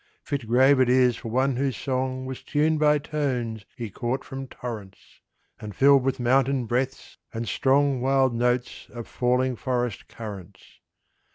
Fit 0.23 0.47
grave 0.47 0.79
it 0.79 0.89
is 0.89 1.15
for 1.17 1.29
one 1.29 1.57
whose 1.57 1.77
song 1.77 2.25
Was 2.25 2.41
tuned 2.41 2.79
by 2.79 2.97
tones 2.97 3.65
he 3.77 3.91
caught 3.91 4.23
from 4.23 4.47
torrents, 4.47 5.21
And 5.59 5.75
filled 5.75 6.01
with 6.01 6.19
mountain 6.19 6.65
breaths, 6.65 7.19
and 7.31 7.47
strong, 7.47 8.01
Wild 8.01 8.33
notes 8.33 8.87
of 8.91 9.07
falling 9.07 9.55
forest 9.55 10.07
currents. 10.07 10.63